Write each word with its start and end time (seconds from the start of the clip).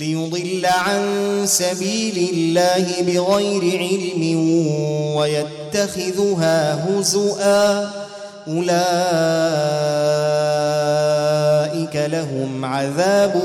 ليضل 0.00 0.66
عن 0.66 1.02
سبيل 1.46 2.30
الله 2.32 2.86
بغير 3.00 3.78
علم 3.78 4.36
ويتخذها 5.16 6.88
هزؤا 6.88 7.90
أولئك 8.48 8.70
لهم 11.96 12.64
عذاب 12.64 13.42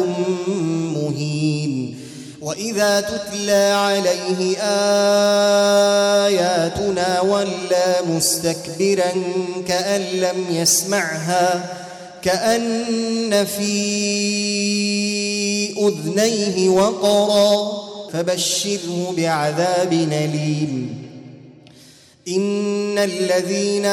مهين 0.95 1.97
وإذا 2.42 3.02
تتلى 3.02 3.73
عليه 3.73 4.58
آياتنا 6.28 7.22
ولى 7.22 7.95
مستكبرا 8.08 9.12
كأن 9.67 10.02
لم 10.02 10.45
يسمعها 10.50 11.64
كأن 12.25 13.45
في 13.45 14.15
أذنيه 15.88 16.69
وقرا 16.69 17.72
فبشره 18.14 19.14
بعذاب 19.17 19.94
أليم 19.94 21.05
إن 22.28 22.97
الذين 22.97 23.86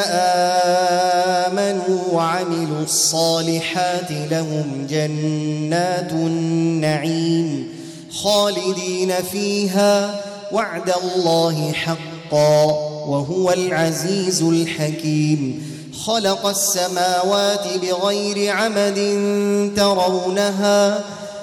آمنوا 1.53 1.99
وعملوا 2.13 2.83
الصالحات 2.83 4.11
لهم 4.31 4.87
جنات 4.91 6.13
النعيم 6.13 7.69
خالدين 8.11 9.13
فيها 9.33 10.21
وعد 10.53 10.93
الله 11.05 11.73
حقا 11.73 12.65
وهو 13.07 13.53
العزيز 13.53 14.43
الحكيم. 14.43 15.73
خلق 16.07 16.47
السماوات 16.47 17.67
بغير 17.83 18.51
عمد 18.51 18.99
ترونها 19.77 21.05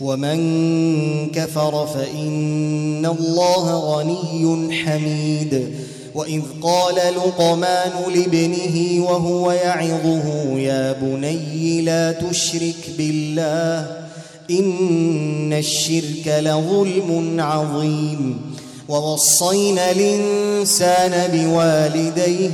ومن 0.00 1.30
كفر 1.30 1.86
فإن 1.86 3.06
الله 3.06 3.78
غني 3.78 4.72
حميد. 4.72 5.74
وإذ 6.14 6.42
قال 6.62 6.94
لقمان 6.94 7.92
لابنه 8.14 9.04
وهو 9.04 9.52
يعظه 9.52 10.58
يا 10.58 10.92
بني 10.92 11.82
لا 11.82 12.12
تشرك 12.12 12.90
بالله 12.98 14.04
إن 14.50 15.52
الشرك 15.52 16.26
لظلم 16.26 17.40
عظيم. 17.40 18.40
ووصينا 18.88 19.90
الإنسان 19.90 21.30
بوالديه 21.32 22.50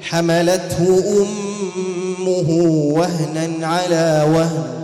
حملته 0.00 1.04
أمه 1.08 2.50
وهنا 2.94 3.66
على 3.66 4.26
وهن. 4.34 4.83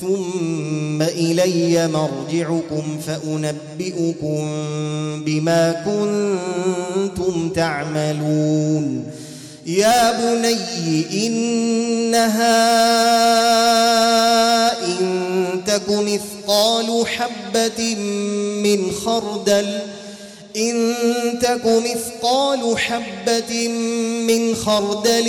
ثم 0.00 1.02
إلي 1.02 1.88
مرجعكم 1.88 2.98
فأنبئكم 3.06 4.44
بما 5.24 5.72
كنتم 5.72 7.48
تعملون. 7.48 9.04
يا 9.66 10.12
بني 10.12 11.26
إنها 11.26 12.56
إن 14.82 15.62
تك 15.66 15.88
مثقال 15.88 17.06
حبة 17.06 17.94
من 18.62 18.92
خردل 18.92 19.78
إن 20.56 20.94
تك 21.42 21.62
مثقال 21.66 22.78
حبة 22.78 23.68
من 24.28 24.54
خردل 24.54 25.28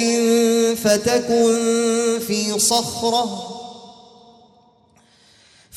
فتكن 0.84 1.58
في 2.28 2.60
صخرة 2.60 3.57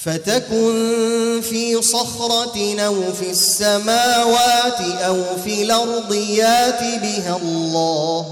فتكن 0.04 1.40
في 1.42 1.82
صخرة 1.82 2.80
أو 2.80 2.94
في 3.20 3.30
السماوات 3.30 4.80
أو 4.80 5.16
في 5.44 5.62
الأرض 5.62 6.14
يات 6.14 6.80
بها 6.80 7.36
الله. 7.42 8.26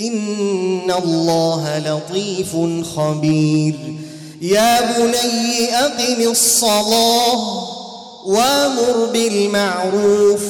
إن 0.00 0.90
الله 0.90 1.78
لطيف 1.78 2.56
خبير. 2.96 3.74
يا 4.42 4.98
بني 4.98 5.74
أقم 5.74 6.30
الصلاة 6.30 7.64
وأمر 8.26 9.08
بالمعروف 9.12 10.42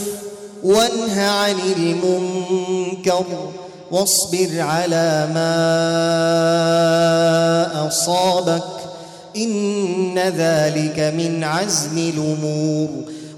وانه 0.64 1.22
عن 1.22 1.56
المنكر 1.76 3.24
واصبر 3.90 4.60
على 4.60 5.28
ما 5.34 5.54
أصابك. 7.88 8.73
إن 9.36 10.18
ذلك 10.18 11.14
من 11.16 11.44
عزم 11.44 11.98
الأمور. 11.98 12.88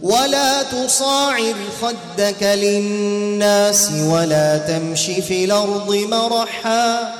ولا 0.02 0.62
تصاعر 0.62 1.54
خدك 1.82 2.42
للناس 2.42 3.90
ولا 3.92 4.58
تمش 4.58 5.06
في 5.06 5.44
الأرض 5.44 5.94
مرحا. 5.94 7.14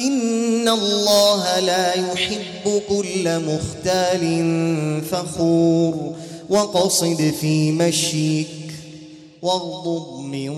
إن 0.00 0.68
الله 0.68 1.60
لا 1.60 1.94
يحب 1.94 2.82
كل 2.88 3.38
مختال 3.38 4.50
فخور. 5.10 6.14
وقصد 6.48 7.34
في 7.40 7.72
مشيك. 7.72 8.46
واغضض 9.42 10.20
من 10.20 10.52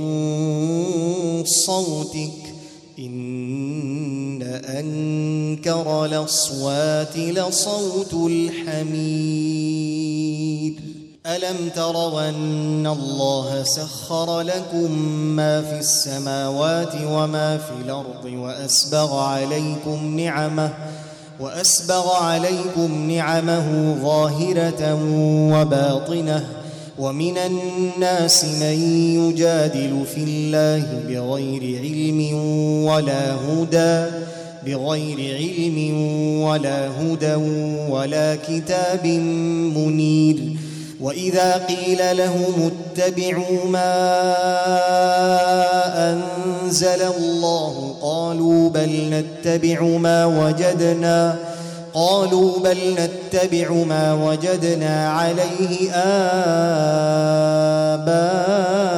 صوتك. 1.44 2.54
إن 2.98 3.97
أنكر 4.64 6.04
الأصوات 6.04 7.16
لصوت 7.16 8.14
الحميد. 8.14 9.68
ألم 11.26 11.68
تروا 11.76 12.28
أن 12.28 12.86
الله 12.86 13.62
سخر 13.62 14.40
لكم 14.40 14.92
ما 15.36 15.62
في 15.62 15.78
السماوات 15.78 16.94
وما 17.04 17.58
في 17.58 17.72
الأرض 17.84 18.24
وأسبغ 18.24 19.18
عليكم 19.18 20.16
نعمه 20.20 20.74
وأسبغ 21.40 22.12
عليكم 22.12 23.10
نعمه 23.10 23.96
ظاهرة 24.02 24.98
وباطنة 25.52 26.46
ومن 26.98 27.38
الناس 27.38 28.44
من 28.44 28.80
يجادل 29.16 30.04
في 30.14 30.24
الله 30.24 31.02
بغير 31.08 31.80
علم 31.80 32.34
ولا 32.84 33.34
هدى 33.34 34.10
بغير 34.66 35.36
علم 35.36 36.00
ولا 36.42 36.88
هدى 36.88 37.34
ولا 37.90 38.36
كتاب 38.48 39.06
منير. 39.76 40.38
وإذا 41.00 41.66
قيل 41.66 42.16
لهم 42.16 42.70
اتبعوا 42.70 43.64
ما 43.64 44.14
أنزل 46.12 47.02
الله 47.02 47.94
قالوا 48.02 48.70
بل 48.70 49.24
نتبع 49.44 49.82
ما 49.82 50.26
وجدنا 50.26 51.36
قالوا 51.94 52.58
بل 52.58 52.78
نتبع 52.98 53.72
ما 53.72 54.14
وجدنا 54.14 55.10
عليه 55.10 55.90
آباءنا 57.94 58.97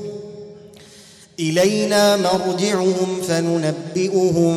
إلينا 1.41 2.17
مرجعهم 2.17 3.21
فننبئهم 3.27 4.53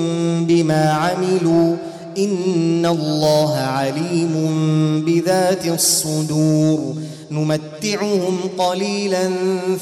بما 0.47 0.91
عملوا 0.91 1.77
إن 2.19 2.87
الله 2.87 3.57
عليم 3.57 4.35
بذات 5.07 5.67
الصدور. 5.67 6.95
نمتعهم 7.31 8.39
قليلا 8.59 9.31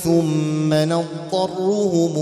ثم 0.04 0.75
نضطرهم 0.75 2.12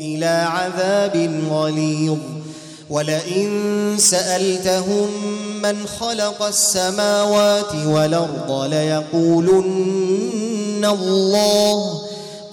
إلى 0.00 0.46
عذاب 0.48 1.30
غليظ. 1.50 2.18
ولئن 2.90 3.48
سألتهم 3.98 5.06
من 5.62 5.86
خلق 5.86 6.42
السماوات 6.42 7.74
والأرض 7.86 8.64
ليقولن 8.70 10.14
الله 10.84 12.03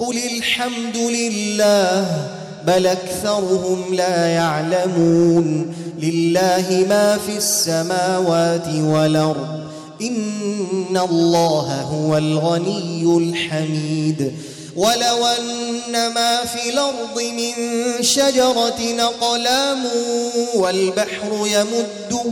قل 0.01 0.17
الحمد 0.17 0.97
لله 0.97 2.27
بل 2.67 2.87
اكثرهم 2.87 3.93
لا 3.93 4.27
يعلمون 4.27 5.75
لله 5.99 6.85
ما 6.89 7.17
في 7.17 7.37
السماوات 7.37 8.67
والارض 8.67 9.61
ان 10.01 10.97
الله 10.97 11.81
هو 11.81 12.17
الغني 12.17 13.17
الحميد 13.17 14.31
ولو 14.75 15.25
ان 15.25 16.13
ما 16.13 16.45
في 16.45 16.69
الأرض 16.69 17.21
من 17.21 17.53
شجره 18.03 18.81
اقلام 18.99 19.85
والبحر 20.55 21.47
يمده 21.47 22.31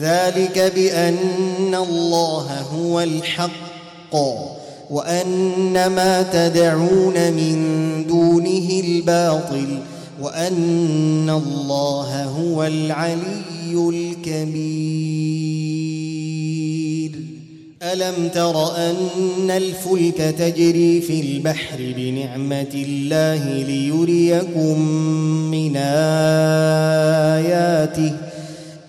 ذلك 0.00 0.72
بأن 0.74 1.74
الله 1.74 2.60
هو 2.60 3.00
الحق 3.00 4.14
وأن 4.90 5.86
ما 5.86 6.22
تدعون 6.22 7.32
من 7.32 7.56
دونه 8.08 8.82
الباطل 8.84 9.78
وأن 10.20 11.30
الله 11.30 12.24
هو 12.24 12.64
العلي 12.64 13.74
الكبير. 13.74 15.12
ألم 17.82 18.28
تر 18.28 18.76
أن 18.76 19.50
الفلك 19.50 20.34
تجري 20.38 21.00
في 21.00 21.20
البحر 21.20 21.94
بنعمة 21.96 22.74
الله 22.74 23.62
ليريكم 23.62 24.80
من 25.50 25.76
آياته 25.76 26.70
ۖ 28.10 28.14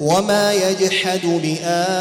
وما 0.00 0.52
يجحد 0.52 1.20
بآياتنا 1.24 1.92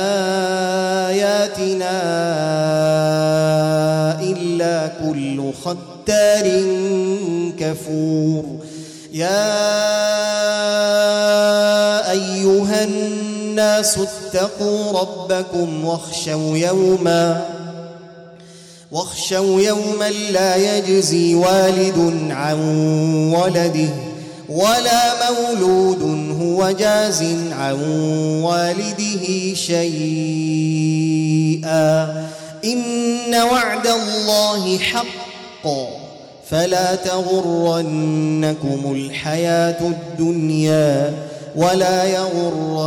إلا 4.21 4.91
كل 5.01 5.51
ختار 5.63 6.47
كفور. 7.59 8.45
يا 9.13 9.71
أيها 12.11 12.83
الناس 12.83 13.97
اتقوا 13.97 14.99
ربكم 14.99 15.85
واخشوا 15.85 16.57
يوما 16.57 17.45
واخشوا 18.91 19.61
يوما 19.61 20.09
لا 20.09 20.55
يجزي 20.55 21.35
والد 21.35 22.27
عن 22.29 22.59
ولده. 23.33 23.89
ولا 24.49 25.31
مولود 25.31 26.01
هو 26.41 26.71
جاز 26.71 27.23
عن 27.51 27.73
والده 28.43 29.53
شيئا. 29.53 29.95
إن 32.65 33.35
وعد 33.51 33.87
الله 33.87 34.77
حق. 34.77 35.67
فلا 36.49 36.95
تغرنكم 36.95 38.81
الحياة 38.85 39.77
الدنيا 39.81 41.13
ولا 41.55 42.03
يغرنكم 42.03 42.85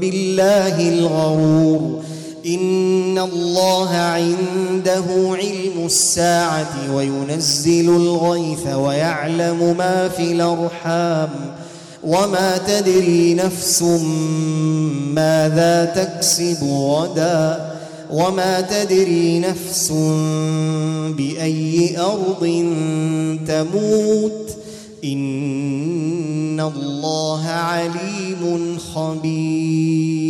بالله 0.00 0.88
الغرور. 0.88 2.02
إن 2.46 3.18
الله 3.18 3.90
عنده 3.90 5.04
علم 5.16 5.86
الساعة 5.86 6.94
وينزل 6.94 7.88
الغيث 7.88 8.66
ويعلم 8.66 9.76
ما 9.78 10.08
في 10.08 10.32
الأرحام 10.32 11.30
وما 12.04 12.58
تدري 12.58 13.34
نفس 13.34 13.82
ماذا 15.14 15.84
تكسب 15.84 16.64
غدا 16.64 17.74
وما 18.10 18.60
تدري 18.60 19.38
نفس 19.38 19.92
بأي 21.16 21.98
أرض 21.98 22.44
تموت 23.48 24.56
إن 25.04 26.60
الله 26.60 27.46
عليم 27.46 28.78
خبير 28.94 30.24